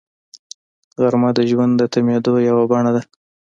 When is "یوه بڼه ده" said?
2.49-3.01